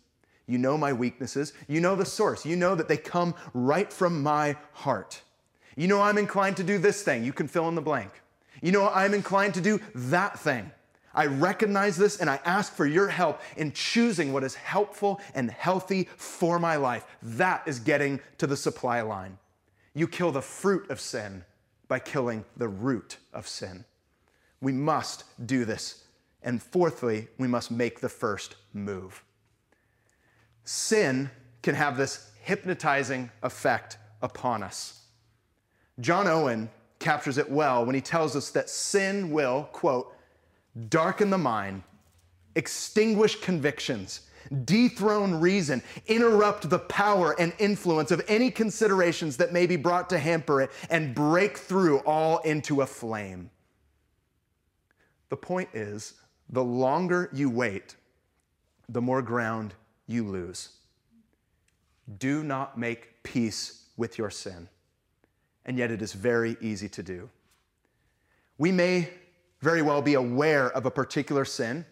You 0.52 0.58
know 0.58 0.78
my 0.78 0.92
weaknesses. 0.92 1.54
You 1.70 1.80
know 1.80 1.96
the 1.96 2.04
source. 2.04 2.46
You 2.46 2.58
know 2.58 2.76
that 2.76 2.90
they 2.90 2.98
come 2.98 3.36
right 3.54 3.92
from 3.92 4.22
my 4.22 4.58
heart. 4.74 5.22
You 5.78 5.88
know 5.88 6.02
I'm 6.02 6.18
inclined 6.18 6.58
to 6.58 6.64
do 6.64 6.78
this 6.78 7.04
thing. 7.04 7.24
You 7.24 7.32
can 7.32 7.48
fill 7.48 7.70
in 7.70 7.76
the 7.76 7.82
blank. 7.82 8.12
You 8.62 8.74
know 8.74 8.90
I'm 8.90 9.14
inclined 9.14 9.54
to 9.54 9.62
do 9.62 9.80
that 9.96 10.38
thing. 10.38 10.70
I 11.14 11.28
recognize 11.28 11.96
this 11.96 12.20
and 12.20 12.30
I 12.30 12.42
ask 12.44 12.74
for 12.74 12.86
your 12.86 13.08
help 13.08 13.40
in 13.56 13.72
choosing 13.72 14.34
what 14.34 14.44
is 14.44 14.56
helpful 14.56 15.22
and 15.34 15.50
healthy 15.50 16.10
for 16.18 16.60
my 16.60 16.76
life. 16.76 17.06
That 17.24 17.64
is 17.66 17.80
getting 17.80 18.20
to 18.38 18.46
the 18.46 18.58
supply 18.58 19.00
line. 19.00 19.38
You 19.94 20.06
kill 20.06 20.34
the 20.34 20.42
fruit 20.42 20.90
of 20.90 21.00
sin 21.00 21.46
by 21.88 22.00
killing 22.00 22.44
the 22.58 22.68
root 22.68 23.20
of 23.32 23.48
sin. 23.48 23.86
We 24.60 24.74
must 24.74 25.24
do 25.46 25.64
this. 25.64 26.04
And 26.44 26.62
fourthly, 26.62 27.30
we 27.38 27.48
must 27.48 27.72
make 27.72 28.02
the 28.02 28.10
first 28.10 28.56
move 28.74 29.24
sin 30.64 31.30
can 31.62 31.76
have 31.76 31.98
this 31.98 32.32
hypnotizing 32.42 33.30
effect 33.44 33.98
upon 34.22 34.64
us. 34.64 35.06
John 36.00 36.28
Owen 36.28 36.70
captures 37.00 37.38
it 37.38 37.50
well 37.50 37.86
when 37.86 37.96
he 37.96 38.02
tells 38.02 38.36
us 38.36 38.50
that 38.52 38.70
sin 38.70 39.32
will, 39.32 39.70
quote, 39.72 40.16
darken 40.90 41.30
the 41.30 41.38
mind, 41.38 41.84
extinguish 42.56 43.36
convictions, 43.42 44.22
dethrone 44.66 45.36
reason, 45.36 45.82
interrupt 46.08 46.70
the 46.70 46.80
power 46.80 47.40
and 47.40 47.54
influence 47.60 48.12
of 48.12 48.24
any 48.28 48.50
considerations 48.50 49.38
that 49.38 49.54
may 49.54 49.66
be 49.68 49.76
brought 49.76 50.10
to 50.10 50.18
hamper 50.18 50.62
it, 50.62 50.72
and 50.90 51.14
break 51.14 51.58
through 51.58 52.00
all 52.00 52.40
into 52.40 52.82
a 52.82 52.86
flame. 52.86 53.50
The 55.30 55.38
point 55.38 55.70
is, 55.74 56.16
the 56.50 56.64
longer 56.64 57.30
you 57.32 57.50
wait, 57.50 57.96
the 58.90 59.02
more 59.02 59.22
ground 59.22 59.74
you 60.08 60.28
lose. 60.28 60.70
Do 62.18 62.44
not 62.44 62.78
make 62.78 63.24
peace 63.24 63.86
with 63.98 64.18
your 64.18 64.30
sin. 64.30 64.68
And 65.66 65.78
yet 65.78 65.92
it 65.92 66.02
is 66.02 66.14
very 66.14 66.58
easy 66.60 66.90
to 66.90 67.04
do. 67.04 67.30
We 68.58 68.72
may 68.72 69.10
very 69.60 69.82
well 69.82 70.02
be 70.02 70.16
aware 70.16 70.70
of 70.72 70.86
a 70.86 70.92
particular 70.92 71.46
sin, 71.46 71.86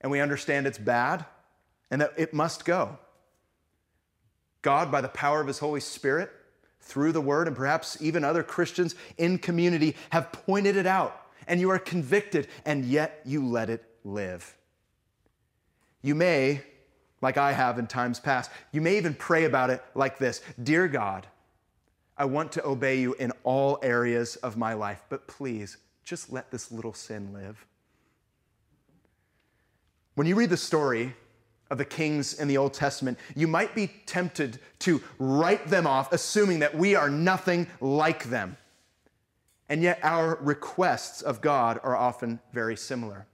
and 0.00 0.12
we 0.12 0.20
understand 0.20 0.66
it's 0.66 0.78
bad 0.78 1.24
and 1.90 2.00
that 2.00 2.12
it 2.16 2.34
must 2.34 2.64
go. 2.64 2.98
God, 4.62 4.90
by 4.90 5.00
the 5.00 5.08
power 5.08 5.40
of 5.40 5.46
His 5.46 5.58
Holy 5.58 5.80
Spirit, 5.80 6.30
through 6.80 7.12
the 7.12 7.20
Word, 7.20 7.46
and 7.46 7.56
perhaps 7.56 7.96
even 8.00 8.24
other 8.24 8.42
Christians 8.42 8.94
in 9.16 9.38
community, 9.38 9.96
have 10.10 10.30
pointed 10.32 10.76
it 10.76 10.86
out, 10.86 11.28
and 11.46 11.60
you 11.60 11.70
are 11.70 11.78
convicted, 11.78 12.48
and 12.64 12.84
yet 12.84 13.20
you 13.24 13.46
let 13.46 13.70
it 13.70 13.84
live. 14.04 14.54
You 16.02 16.14
may 16.14 16.62
like 17.24 17.38
I 17.38 17.52
have 17.52 17.78
in 17.78 17.88
times 17.88 18.20
past. 18.20 18.50
You 18.70 18.80
may 18.80 18.96
even 18.98 19.14
pray 19.14 19.44
about 19.44 19.70
it 19.70 19.82
like 19.96 20.18
this 20.18 20.42
Dear 20.62 20.86
God, 20.86 21.26
I 22.16 22.26
want 22.26 22.52
to 22.52 22.64
obey 22.64 23.00
you 23.00 23.14
in 23.14 23.32
all 23.42 23.80
areas 23.82 24.36
of 24.36 24.56
my 24.56 24.74
life, 24.74 25.02
but 25.08 25.26
please 25.26 25.78
just 26.04 26.30
let 26.30 26.52
this 26.52 26.70
little 26.70 26.92
sin 26.92 27.32
live. 27.32 27.66
When 30.14 30.28
you 30.28 30.36
read 30.36 30.50
the 30.50 30.56
story 30.56 31.16
of 31.70 31.78
the 31.78 31.84
kings 31.84 32.34
in 32.34 32.46
the 32.46 32.58
Old 32.58 32.74
Testament, 32.74 33.18
you 33.34 33.48
might 33.48 33.74
be 33.74 33.90
tempted 34.06 34.60
to 34.80 35.02
write 35.18 35.66
them 35.68 35.86
off, 35.86 36.12
assuming 36.12 36.60
that 36.60 36.76
we 36.76 36.94
are 36.94 37.08
nothing 37.08 37.66
like 37.80 38.24
them. 38.24 38.56
And 39.68 39.82
yet, 39.82 39.98
our 40.02 40.36
requests 40.42 41.22
of 41.22 41.40
God 41.40 41.80
are 41.82 41.96
often 41.96 42.38
very 42.52 42.76
similar. 42.76 43.26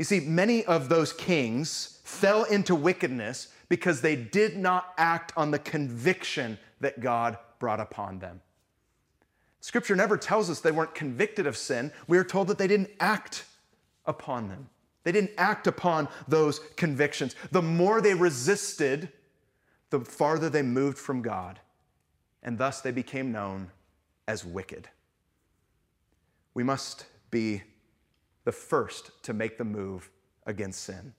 You 0.00 0.04
see, 0.04 0.20
many 0.20 0.64
of 0.64 0.88
those 0.88 1.12
kings 1.12 2.00
fell 2.04 2.44
into 2.44 2.74
wickedness 2.74 3.48
because 3.68 4.00
they 4.00 4.16
did 4.16 4.56
not 4.56 4.94
act 4.96 5.30
on 5.36 5.50
the 5.50 5.58
conviction 5.58 6.58
that 6.80 7.00
God 7.00 7.36
brought 7.58 7.80
upon 7.80 8.18
them. 8.18 8.40
Scripture 9.60 9.94
never 9.94 10.16
tells 10.16 10.48
us 10.48 10.60
they 10.60 10.70
weren't 10.70 10.94
convicted 10.94 11.46
of 11.46 11.54
sin. 11.54 11.92
We 12.08 12.16
are 12.16 12.24
told 12.24 12.48
that 12.48 12.56
they 12.56 12.66
didn't 12.66 12.88
act 12.98 13.44
upon 14.06 14.48
them. 14.48 14.70
They 15.02 15.12
didn't 15.12 15.32
act 15.36 15.66
upon 15.66 16.08
those 16.26 16.60
convictions. 16.76 17.34
The 17.50 17.60
more 17.60 18.00
they 18.00 18.14
resisted, 18.14 19.10
the 19.90 20.00
farther 20.00 20.48
they 20.48 20.62
moved 20.62 20.96
from 20.96 21.20
God, 21.20 21.60
and 22.42 22.56
thus 22.56 22.80
they 22.80 22.90
became 22.90 23.32
known 23.32 23.70
as 24.26 24.46
wicked. 24.46 24.88
We 26.54 26.62
must 26.62 27.04
be 27.30 27.64
the 28.50 28.56
first 28.56 29.12
to 29.22 29.32
make 29.32 29.58
the 29.58 29.64
move 29.64 30.10
against 30.44 30.82
sin. 30.82 31.14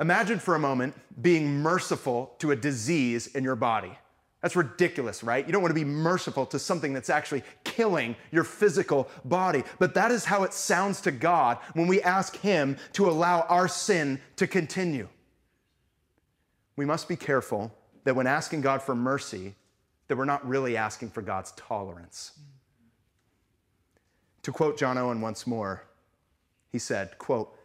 Imagine 0.00 0.40
for 0.40 0.56
a 0.56 0.58
moment 0.58 0.96
being 1.22 1.46
merciful 1.62 2.34
to 2.40 2.50
a 2.50 2.56
disease 2.56 3.28
in 3.28 3.44
your 3.44 3.54
body. 3.54 3.96
That's 4.42 4.56
ridiculous, 4.56 5.22
right? 5.22 5.46
You 5.46 5.52
don't 5.52 5.62
want 5.62 5.70
to 5.70 5.80
be 5.80 5.84
merciful 5.84 6.46
to 6.46 6.58
something 6.58 6.92
that's 6.92 7.08
actually 7.08 7.44
killing 7.62 8.16
your 8.32 8.42
physical 8.42 9.08
body. 9.24 9.62
But 9.78 9.94
that 9.94 10.10
is 10.10 10.24
how 10.24 10.42
it 10.42 10.52
sounds 10.52 11.00
to 11.02 11.12
God 11.12 11.58
when 11.74 11.86
we 11.86 12.02
ask 12.02 12.34
Him 12.38 12.76
to 12.94 13.08
allow 13.08 13.42
our 13.42 13.68
sin 13.68 14.20
to 14.34 14.48
continue. 14.48 15.08
We 16.74 16.84
must 16.84 17.06
be 17.06 17.14
careful 17.14 17.72
that 18.02 18.16
when 18.16 18.26
asking 18.26 18.62
God 18.62 18.82
for 18.82 18.96
mercy, 18.96 19.54
that 20.08 20.18
we're 20.18 20.24
not 20.24 20.44
really 20.48 20.76
asking 20.76 21.10
for 21.10 21.22
God's 21.22 21.52
tolerance. 21.52 22.32
To 24.42 24.50
quote 24.50 24.76
John 24.76 24.98
Owen 24.98 25.20
once 25.20 25.46
more, 25.46 25.84
he 26.70 26.78
said, 26.78 27.18
quote, 27.18 27.56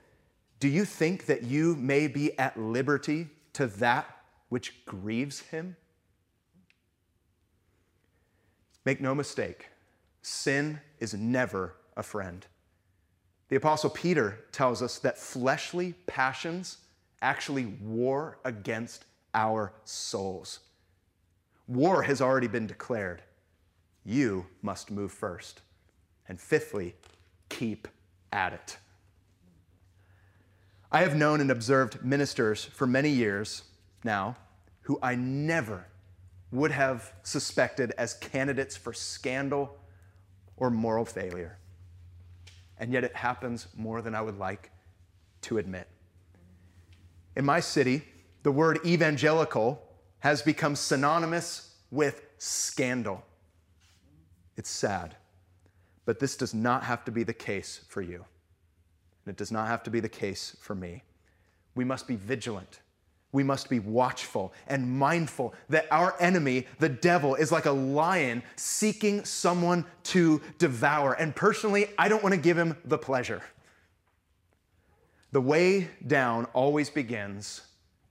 Do 0.59 0.67
you 0.67 0.85
think 0.85 1.25
that 1.27 1.43
you 1.43 1.75
may 1.75 2.07
be 2.07 2.37
at 2.39 2.59
liberty 2.59 3.27
to 3.53 3.67
that 3.67 4.17
which 4.49 4.85
grieves 4.85 5.39
him? 5.39 5.75
Make 8.83 9.01
no 9.01 9.15
mistake, 9.15 9.69
sin 10.21 10.79
is 10.99 11.13
never 11.13 11.75
a 11.97 12.03
friend. 12.03 12.45
The 13.49 13.55
Apostle 13.55 13.89
Peter 13.89 14.45
tells 14.51 14.81
us 14.81 14.99
that 14.99 15.17
fleshly 15.17 15.93
passions 16.07 16.77
actually 17.21 17.65
war 17.65 18.37
against 18.43 19.05
our 19.33 19.73
souls. 19.83 20.59
War 21.67 22.03
has 22.03 22.21
already 22.21 22.47
been 22.47 22.67
declared. 22.67 23.21
You 24.03 24.45
must 24.61 24.91
move 24.91 25.11
first. 25.11 25.61
And 26.27 26.39
fifthly, 26.39 26.95
keep 27.49 27.87
at 28.31 28.53
it. 28.53 28.77
I 30.95 31.01
have 31.01 31.13
known 31.13 31.41
and 31.41 31.51
observed 31.51 32.05
ministers 32.05 32.63
for 32.63 32.87
many 32.87 33.09
years 33.09 33.63
now 34.05 34.37
who 34.83 34.97
I 35.03 35.15
never 35.15 35.87
would 36.53 36.71
have 36.71 37.11
suspected 37.21 37.91
as 37.97 38.13
candidates 38.13 38.77
for 38.77 38.93
scandal 38.93 39.77
or 40.55 40.69
moral 40.69 41.03
failure. 41.03 41.57
And 42.77 42.93
yet 42.93 43.03
it 43.03 43.13
happens 43.13 43.67
more 43.75 44.01
than 44.01 44.15
I 44.15 44.21
would 44.21 44.39
like 44.39 44.71
to 45.41 45.57
admit. 45.57 45.89
In 47.35 47.43
my 47.43 47.59
city, 47.59 48.05
the 48.43 48.51
word 48.53 48.79
evangelical 48.85 49.85
has 50.19 50.41
become 50.41 50.77
synonymous 50.77 51.75
with 51.91 52.21
scandal. 52.37 53.21
It's 54.55 54.69
sad, 54.69 55.17
but 56.05 56.21
this 56.21 56.37
does 56.37 56.53
not 56.53 56.85
have 56.85 57.03
to 57.03 57.11
be 57.11 57.23
the 57.23 57.33
case 57.33 57.81
for 57.89 58.01
you. 58.01 58.23
And 59.25 59.33
it 59.33 59.37
does 59.37 59.51
not 59.51 59.67
have 59.67 59.83
to 59.83 59.89
be 59.89 59.99
the 59.99 60.09
case 60.09 60.55
for 60.59 60.75
me. 60.75 61.03
We 61.73 61.83
must 61.83 62.07
be 62.07 62.15
vigilant. 62.15 62.79
We 63.31 63.43
must 63.43 63.69
be 63.69 63.79
watchful 63.79 64.53
and 64.67 64.89
mindful 64.89 65.53
that 65.67 65.87
our 65.91 66.15
enemy, 66.21 66.67
the 66.79 66.87
devil, 66.87 67.35
is 67.35 67.51
like 67.51 67.65
a 67.65 67.71
lion 67.71 68.43
seeking 68.55 69.25
someone 69.25 69.85
to 70.03 70.41
devour. 70.57 71.13
And 71.13 71.35
personally, 71.35 71.87
I 71.97 72.07
don't 72.07 72.23
want 72.23 72.33
to 72.33 72.39
give 72.39 72.57
him 72.57 72.77
the 72.85 72.97
pleasure. 72.97 73.41
The 75.33 75.41
way 75.41 75.89
down 76.07 76.45
always 76.53 76.89
begins 76.89 77.63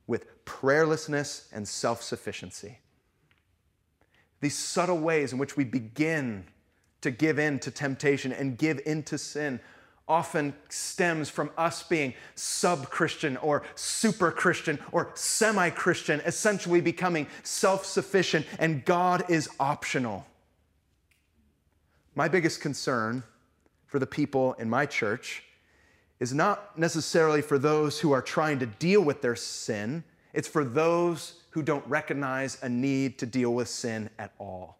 with 0.07 0.45
prayerlessness 0.45 1.51
and 1.55 1.67
self 1.67 2.03
sufficiency. 2.03 2.81
These 4.43 4.59
subtle 4.59 4.99
ways 4.99 5.33
in 5.33 5.39
which 5.39 5.57
we 5.57 5.65
begin 5.65 6.45
to 7.01 7.11
give 7.11 7.39
in 7.39 7.59
to 7.61 7.71
temptation 7.71 8.31
and 8.31 8.59
give 8.59 8.79
in 8.85 9.03
to 9.05 9.17
sin 9.17 9.59
often 10.07 10.55
stems 10.69 11.31
from 11.31 11.51
us 11.57 11.83
being 11.83 12.15
sub 12.35 12.91
Christian 12.91 13.37
or 13.39 13.63
super 13.75 14.31
Christian 14.31 14.79
or 14.93 15.11
semi 15.15 15.71
Christian, 15.71 16.21
essentially 16.27 16.81
becoming 16.81 17.27
self 17.43 17.87
sufficient, 17.87 18.47
and 18.59 18.85
God 18.85 19.25
is 19.29 19.49
optional. 19.59 20.27
My 22.15 22.29
biggest 22.29 22.61
concern 22.61 23.23
for 23.87 23.99
the 23.99 24.07
people 24.07 24.53
in 24.55 24.69
my 24.69 24.87
church 24.87 25.43
is 26.21 26.33
not 26.33 26.79
necessarily 26.79 27.43
for 27.43 27.59
those 27.59 27.99
who 28.01 28.13
are 28.13 28.23
trying 28.23 28.59
to 28.59 28.67
deal 28.67 29.03
with 29.03 29.21
their 29.21 29.37
sin, 29.37 30.05
it's 30.33 30.49
for 30.49 30.65
those 30.65 31.41
who 31.51 31.63
don't 31.63 31.87
recognize 31.87 32.59
a 32.63 32.69
need 32.69 33.19
to 33.19 33.27
deal 33.27 33.55
with 33.55 33.69
sin 33.69 34.11
at 34.19 34.33
all. 34.39 34.79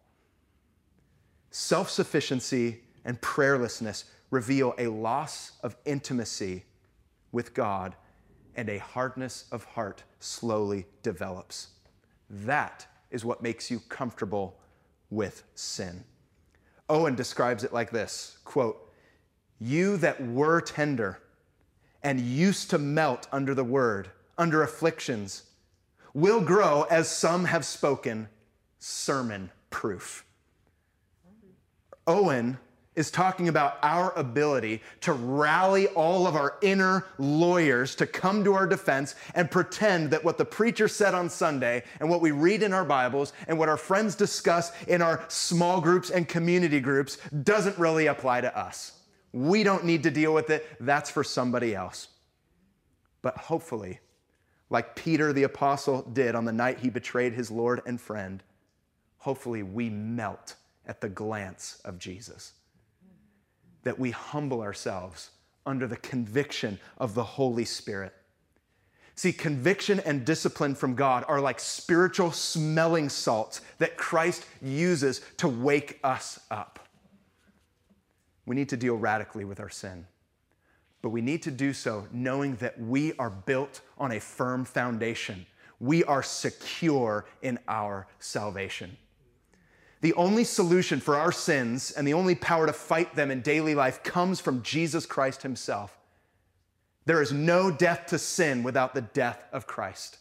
Self 1.51 1.89
sufficiency 1.89 2.81
and 3.05 3.19
prayerlessness 3.21 4.03
reveal 4.29 4.73
a 4.77 4.87
loss 4.87 5.53
of 5.63 5.75
intimacy 5.85 6.65
with 7.31 7.53
God, 7.53 7.95
and 8.55 8.69
a 8.69 8.77
hardness 8.77 9.45
of 9.51 9.63
heart 9.63 10.03
slowly 10.19 10.85
develops. 11.03 11.69
That 12.29 12.87
is 13.11 13.25
what 13.25 13.43
makes 13.43 13.69
you 13.69 13.79
comfortable 13.89 14.57
with 15.09 15.43
sin. 15.53 16.03
Owen 16.89 17.15
describes 17.15 17.63
it 17.63 17.73
like 17.73 17.91
this 17.91 18.37
quote, 18.45 18.91
You 19.59 19.97
that 19.97 20.25
were 20.25 20.61
tender 20.61 21.19
and 22.03 22.19
used 22.19 22.69
to 22.69 22.77
melt 22.77 23.27
under 23.31 23.53
the 23.53 23.63
word, 23.63 24.11
under 24.37 24.63
afflictions, 24.63 25.43
will 26.13 26.41
grow, 26.41 26.83
as 26.83 27.09
some 27.09 27.45
have 27.45 27.65
spoken, 27.65 28.29
sermon 28.79 29.51
proof. 29.69 30.23
Owen 32.07 32.57
is 32.95 33.11
talking 33.11 33.47
about 33.47 33.77
our 33.83 34.17
ability 34.17 34.81
to 35.01 35.13
rally 35.13 35.87
all 35.87 36.27
of 36.27 36.35
our 36.35 36.57
inner 36.61 37.05
lawyers 37.17 37.95
to 37.95 38.07
come 38.07 38.43
to 38.43 38.53
our 38.53 38.65
defense 38.65 39.15
and 39.33 39.51
pretend 39.51 40.11
that 40.11 40.23
what 40.23 40.37
the 40.37 40.45
preacher 40.45 40.87
said 40.87 41.13
on 41.13 41.29
Sunday 41.29 41.83
and 41.99 42.09
what 42.09 42.21
we 42.21 42.31
read 42.31 42.63
in 42.63 42.73
our 42.73 42.85
Bibles 42.85 43.33
and 43.47 43.59
what 43.59 43.69
our 43.69 43.77
friends 43.77 44.15
discuss 44.15 44.71
in 44.85 45.01
our 45.01 45.25
small 45.27 45.81
groups 45.81 46.09
and 46.09 46.27
community 46.27 46.79
groups 46.79 47.17
doesn't 47.43 47.77
really 47.77 48.07
apply 48.07 48.41
to 48.41 48.57
us. 48.57 48.93
We 49.33 49.63
don't 49.63 49.83
need 49.83 50.03
to 50.03 50.11
deal 50.11 50.33
with 50.33 50.49
it, 50.49 50.65
that's 50.79 51.09
for 51.09 51.23
somebody 51.23 51.75
else. 51.75 52.07
But 53.21 53.37
hopefully, 53.37 53.99
like 54.69 54.95
Peter 54.95 55.33
the 55.33 55.43
apostle 55.43 56.03
did 56.03 56.35
on 56.35 56.45
the 56.45 56.53
night 56.53 56.79
he 56.79 56.89
betrayed 56.89 57.33
his 57.33 57.51
Lord 57.51 57.81
and 57.85 57.99
friend, 57.99 58.41
hopefully 59.17 59.63
we 59.63 59.89
melt 59.89 60.55
at 60.87 61.01
the 61.01 61.09
glance 61.09 61.81
of 61.83 61.99
Jesus 61.99 62.53
that 63.85 63.97
we 63.97 64.11
humble 64.11 64.61
ourselves 64.61 65.29
under 65.65 65.87
the 65.87 65.95
conviction 65.95 66.77
of 66.97 67.15
the 67.15 67.23
Holy 67.23 67.63
Spirit. 67.63 68.13
See, 69.15 69.31
conviction 69.31 70.01
and 70.01 70.25
discipline 70.25 70.75
from 70.75 70.95
God 70.95 71.23
are 71.29 71.39
like 71.39 71.61
spiritual 71.61 72.31
smelling 72.31 73.07
salts 73.07 73.61
that 73.77 73.95
Christ 73.95 74.45
uses 74.61 75.21
to 75.37 75.47
wake 75.47 75.99
us 76.03 76.37
up. 76.51 76.79
We 78.45 78.55
need 78.55 78.69
to 78.69 78.77
deal 78.77 78.95
radically 78.95 79.45
with 79.45 79.61
our 79.61 79.69
sin, 79.69 80.05
but 81.01 81.09
we 81.09 81.21
need 81.21 81.41
to 81.43 81.51
do 81.51 81.71
so 81.71 82.07
knowing 82.11 82.57
that 82.57 82.79
we 82.79 83.13
are 83.13 83.29
built 83.29 83.81
on 83.97 84.11
a 84.11 84.19
firm 84.19 84.65
foundation. 84.65 85.45
We 85.79 86.03
are 86.03 86.21
secure 86.21 87.25
in 87.41 87.57
our 87.67 88.07
salvation. 88.19 88.97
The 90.05 90.13
only 90.13 90.43
solution 90.43 90.99
for 90.99 91.15
our 91.15 91.31
sins 91.31 91.89
and 91.89 92.07
the 92.07 92.13
only 92.13 92.35
power 92.35 92.67
to 92.67 92.73
fight 92.73 93.15
them 93.15 93.31
in 93.31 93.41
daily 93.41 93.73
life 93.73 94.03
comes 94.03 94.39
from 94.39 94.61
Jesus 94.61 95.07
Christ 95.07 95.41
Himself. 95.41 95.97
There 97.05 97.23
is 97.23 97.33
no 97.33 97.71
death 97.71 98.05
to 98.09 98.19
sin 98.19 98.61
without 98.61 98.93
the 98.93 99.01
death 99.01 99.43
of 99.51 99.65
Christ. 99.65 100.19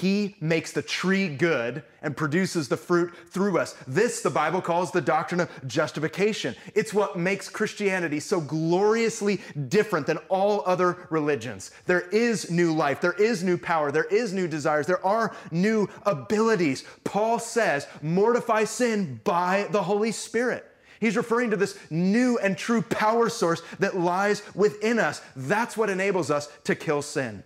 He 0.00 0.34
makes 0.40 0.72
the 0.72 0.82
tree 0.82 1.28
good 1.28 1.84
and 2.02 2.16
produces 2.16 2.66
the 2.66 2.76
fruit 2.76 3.14
through 3.30 3.58
us. 3.58 3.76
This, 3.86 4.22
the 4.22 4.30
Bible 4.30 4.60
calls 4.60 4.90
the 4.90 5.00
doctrine 5.00 5.40
of 5.40 5.48
justification. 5.68 6.56
It's 6.74 6.92
what 6.92 7.16
makes 7.16 7.48
Christianity 7.48 8.18
so 8.18 8.40
gloriously 8.40 9.40
different 9.68 10.08
than 10.08 10.18
all 10.28 10.64
other 10.66 11.06
religions. 11.10 11.70
There 11.86 12.00
is 12.00 12.50
new 12.50 12.74
life, 12.74 13.00
there 13.00 13.12
is 13.12 13.44
new 13.44 13.56
power, 13.56 13.92
there 13.92 14.04
is 14.04 14.32
new 14.32 14.48
desires, 14.48 14.88
there 14.88 15.04
are 15.06 15.36
new 15.52 15.88
abilities. 16.04 16.82
Paul 17.04 17.38
says, 17.38 17.86
mortify 18.02 18.64
sin 18.64 19.20
by 19.22 19.68
the 19.70 19.84
Holy 19.84 20.10
Spirit. 20.10 20.66
He's 20.98 21.16
referring 21.16 21.50
to 21.50 21.56
this 21.56 21.78
new 21.88 22.36
and 22.38 22.58
true 22.58 22.82
power 22.82 23.28
source 23.28 23.62
that 23.78 23.96
lies 23.96 24.42
within 24.56 24.98
us. 24.98 25.22
That's 25.36 25.76
what 25.76 25.88
enables 25.88 26.32
us 26.32 26.48
to 26.64 26.74
kill 26.74 27.00
sin. 27.00 27.44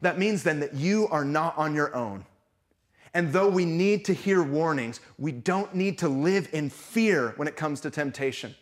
That 0.00 0.18
means 0.18 0.42
then 0.42 0.60
that 0.60 0.74
you 0.74 1.08
are 1.08 1.24
not 1.24 1.56
on 1.56 1.74
your 1.74 1.94
own. 1.94 2.24
And 3.14 3.32
though 3.32 3.48
we 3.48 3.64
need 3.64 4.04
to 4.06 4.12
hear 4.12 4.42
warnings, 4.42 5.00
we 5.16 5.32
don't 5.32 5.74
need 5.74 5.98
to 5.98 6.08
live 6.08 6.48
in 6.52 6.68
fear 6.68 7.32
when 7.36 7.48
it 7.48 7.56
comes 7.56 7.80
to 7.80 7.90
temptation. 7.90 8.54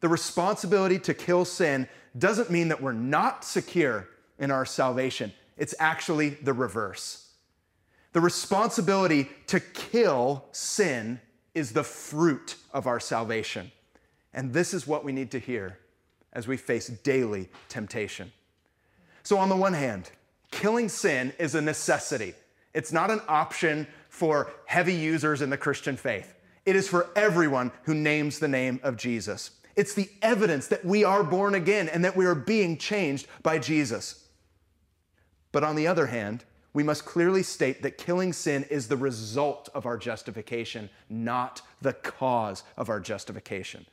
The 0.00 0.08
responsibility 0.08 0.98
to 1.00 1.14
kill 1.14 1.44
sin 1.44 1.88
doesn't 2.18 2.50
mean 2.50 2.68
that 2.68 2.82
we're 2.82 2.92
not 2.92 3.44
secure 3.44 4.08
in 4.38 4.50
our 4.50 4.64
salvation, 4.64 5.32
it's 5.56 5.74
actually 5.80 6.30
the 6.30 6.52
reverse. 6.52 7.32
The 8.12 8.20
responsibility 8.20 9.28
to 9.48 9.60
kill 9.60 10.44
sin 10.52 11.20
is 11.54 11.72
the 11.72 11.82
fruit 11.84 12.56
of 12.72 12.86
our 12.86 13.00
salvation. 13.00 13.72
And 14.32 14.52
this 14.52 14.72
is 14.72 14.86
what 14.86 15.04
we 15.04 15.12
need 15.12 15.30
to 15.32 15.38
hear 15.38 15.78
as 16.32 16.46
we 16.46 16.56
face 16.56 16.86
daily 16.86 17.48
temptation. 17.68 18.32
So, 19.24 19.38
on 19.38 19.48
the 19.48 19.56
one 19.56 19.72
hand, 19.72 20.10
killing 20.50 20.88
sin 20.88 21.32
is 21.38 21.54
a 21.54 21.60
necessity. 21.60 22.34
It's 22.74 22.92
not 22.92 23.10
an 23.10 23.20
option 23.28 23.86
for 24.08 24.50
heavy 24.66 24.94
users 24.94 25.42
in 25.42 25.50
the 25.50 25.56
Christian 25.56 25.96
faith. 25.96 26.34
It 26.66 26.76
is 26.76 26.88
for 26.88 27.08
everyone 27.16 27.72
who 27.84 27.94
names 27.94 28.38
the 28.38 28.48
name 28.48 28.80
of 28.82 28.96
Jesus. 28.96 29.52
It's 29.74 29.94
the 29.94 30.10
evidence 30.22 30.66
that 30.68 30.84
we 30.84 31.04
are 31.04 31.22
born 31.22 31.54
again 31.54 31.88
and 31.88 32.04
that 32.04 32.16
we 32.16 32.26
are 32.26 32.34
being 32.34 32.76
changed 32.76 33.26
by 33.42 33.58
Jesus. 33.58 34.28
But 35.52 35.64
on 35.64 35.76
the 35.76 35.86
other 35.86 36.06
hand, 36.06 36.44
we 36.72 36.82
must 36.82 37.04
clearly 37.04 37.42
state 37.42 37.82
that 37.82 37.96
killing 37.96 38.32
sin 38.32 38.64
is 38.70 38.88
the 38.88 38.96
result 38.96 39.68
of 39.74 39.86
our 39.86 39.96
justification, 39.96 40.90
not 41.08 41.62
the 41.80 41.92
cause 41.92 42.64
of 42.76 42.88
our 42.88 43.00
justification. 43.00 43.86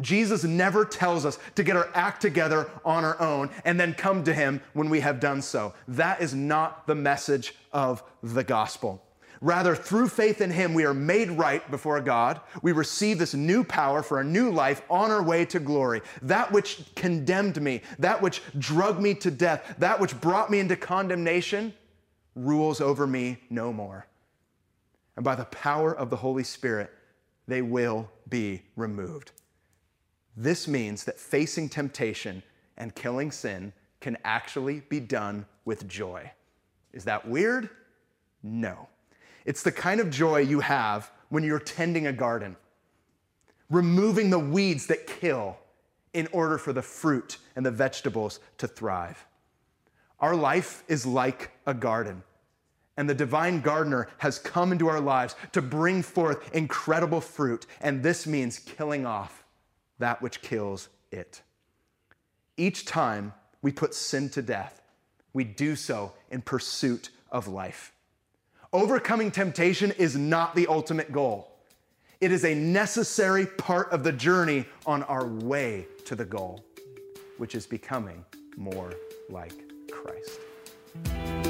Jesus 0.00 0.44
never 0.44 0.84
tells 0.84 1.26
us 1.26 1.38
to 1.54 1.62
get 1.62 1.76
our 1.76 1.90
act 1.94 2.22
together 2.22 2.70
on 2.84 3.04
our 3.04 3.20
own 3.20 3.50
and 3.64 3.78
then 3.78 3.94
come 3.94 4.24
to 4.24 4.32
him 4.32 4.60
when 4.72 4.90
we 4.90 5.00
have 5.00 5.20
done 5.20 5.42
so. 5.42 5.74
That 5.88 6.20
is 6.20 6.34
not 6.34 6.86
the 6.86 6.94
message 6.94 7.54
of 7.72 8.02
the 8.22 8.44
gospel. 8.44 9.02
Rather, 9.42 9.74
through 9.74 10.08
faith 10.08 10.40
in 10.40 10.52
him, 10.52 10.72
we 10.72 10.84
are 10.84 10.94
made 10.94 11.28
right 11.28 11.68
before 11.68 12.00
God. 12.00 12.40
We 12.62 12.70
receive 12.70 13.18
this 13.18 13.34
new 13.34 13.64
power 13.64 14.00
for 14.00 14.20
a 14.20 14.24
new 14.24 14.50
life 14.50 14.82
on 14.88 15.10
our 15.10 15.22
way 15.22 15.44
to 15.46 15.58
glory. 15.58 16.00
That 16.22 16.52
which 16.52 16.82
condemned 16.94 17.60
me, 17.60 17.82
that 17.98 18.22
which 18.22 18.40
drug 18.56 19.00
me 19.00 19.14
to 19.14 19.32
death, 19.32 19.74
that 19.78 19.98
which 19.98 20.18
brought 20.20 20.48
me 20.48 20.60
into 20.60 20.76
condemnation, 20.76 21.74
rules 22.36 22.80
over 22.80 23.04
me 23.04 23.38
no 23.50 23.72
more. 23.72 24.06
And 25.16 25.24
by 25.24 25.34
the 25.34 25.44
power 25.46 25.92
of 25.92 26.08
the 26.08 26.16
Holy 26.16 26.44
Spirit, 26.44 26.92
they 27.48 27.62
will 27.62 28.08
be 28.28 28.62
removed. 28.76 29.32
This 30.36 30.66
means 30.66 31.04
that 31.04 31.20
facing 31.20 31.68
temptation 31.68 32.42
and 32.76 32.94
killing 32.94 33.30
sin 33.30 33.72
can 34.00 34.16
actually 34.24 34.80
be 34.88 35.00
done 35.00 35.46
with 35.64 35.86
joy. 35.88 36.30
Is 36.92 37.04
that 37.04 37.28
weird? 37.28 37.70
No. 38.42 38.88
It's 39.44 39.62
the 39.62 39.72
kind 39.72 40.00
of 40.00 40.10
joy 40.10 40.40
you 40.40 40.60
have 40.60 41.10
when 41.28 41.44
you're 41.44 41.58
tending 41.58 42.06
a 42.06 42.12
garden. 42.12 42.56
Removing 43.70 44.30
the 44.30 44.38
weeds 44.38 44.86
that 44.86 45.06
kill 45.06 45.56
in 46.12 46.28
order 46.32 46.58
for 46.58 46.72
the 46.72 46.82
fruit 46.82 47.38
and 47.56 47.64
the 47.64 47.70
vegetables 47.70 48.40
to 48.58 48.66
thrive. 48.66 49.26
Our 50.20 50.36
life 50.36 50.84
is 50.88 51.06
like 51.06 51.50
a 51.66 51.74
garden, 51.74 52.22
and 52.96 53.08
the 53.08 53.14
divine 53.14 53.60
gardener 53.60 54.08
has 54.18 54.38
come 54.38 54.72
into 54.72 54.88
our 54.88 55.00
lives 55.00 55.34
to 55.52 55.62
bring 55.62 56.02
forth 56.02 56.54
incredible 56.54 57.20
fruit, 57.20 57.66
and 57.80 58.02
this 58.02 58.26
means 58.26 58.58
killing 58.58 59.06
off 59.06 59.41
that 59.98 60.22
which 60.22 60.42
kills 60.42 60.88
it. 61.10 61.42
Each 62.56 62.84
time 62.84 63.32
we 63.62 63.72
put 63.72 63.94
sin 63.94 64.28
to 64.30 64.42
death, 64.42 64.82
we 65.32 65.44
do 65.44 65.76
so 65.76 66.12
in 66.30 66.42
pursuit 66.42 67.10
of 67.30 67.48
life. 67.48 67.92
Overcoming 68.72 69.30
temptation 69.30 69.90
is 69.92 70.16
not 70.16 70.54
the 70.54 70.66
ultimate 70.66 71.12
goal. 71.12 71.52
It 72.20 72.30
is 72.30 72.44
a 72.44 72.54
necessary 72.54 73.46
part 73.46 73.90
of 73.90 74.04
the 74.04 74.12
journey 74.12 74.64
on 74.86 75.02
our 75.04 75.26
way 75.26 75.86
to 76.04 76.14
the 76.14 76.24
goal, 76.24 76.64
which 77.38 77.54
is 77.54 77.66
becoming 77.66 78.24
more 78.56 78.92
like 79.28 79.54
Christ. 79.90 81.41